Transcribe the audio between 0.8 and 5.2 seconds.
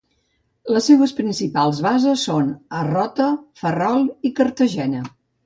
seues principals bases són a Rota, Ferrol i Cartagena.